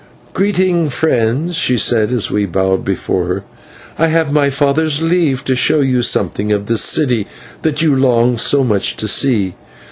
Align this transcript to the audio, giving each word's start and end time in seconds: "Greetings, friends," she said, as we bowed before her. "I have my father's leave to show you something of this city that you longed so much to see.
"Greetings, 0.33 0.95
friends," 0.95 1.55
she 1.55 1.77
said, 1.77 2.11
as 2.11 2.31
we 2.31 2.47
bowed 2.47 2.83
before 2.83 3.27
her. 3.27 3.43
"I 3.99 4.07
have 4.07 4.33
my 4.33 4.49
father's 4.49 4.99
leave 4.99 5.43
to 5.43 5.55
show 5.55 5.81
you 5.81 6.01
something 6.01 6.51
of 6.51 6.65
this 6.65 6.81
city 6.81 7.27
that 7.61 7.83
you 7.83 7.95
longed 7.95 8.39
so 8.39 8.63
much 8.63 8.95
to 8.97 9.07
see. 9.07 9.53